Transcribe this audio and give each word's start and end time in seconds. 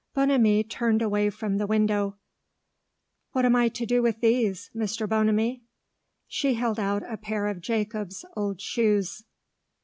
Bonamy 0.15 0.63
turned 0.63 0.99
away 1.03 1.29
from 1.29 1.59
the 1.59 1.67
window. 1.67 2.17
"What 3.33 3.45
am 3.45 3.55
I 3.55 3.69
to 3.69 3.85
do 3.85 4.01
with 4.01 4.19
these, 4.19 4.71
Mr. 4.75 5.07
Bonamy?" 5.07 5.61
She 6.27 6.55
held 6.55 6.79
out 6.79 7.03
a 7.07 7.17
pair 7.17 7.45
of 7.45 7.61
Jacob's 7.61 8.25
old 8.35 8.59
shoes. 8.59 9.23